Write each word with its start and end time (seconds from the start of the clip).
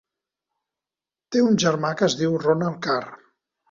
Té 1.37 1.45
un 1.51 1.61
germà 1.67 1.95
que 2.01 2.09
es 2.11 2.19
diu 2.25 2.43
Ronald 2.49 2.85
Carr. 2.91 3.19